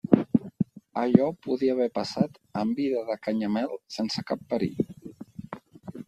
Allò 1.01 1.25
podia 1.47 1.73
haver 1.75 1.87
passat 1.97 2.39
en 2.61 2.71
vida 2.79 3.03
de 3.09 3.17
Canyamel 3.27 3.75
sense 3.97 4.25
cap 4.31 4.41
perill. 4.55 4.81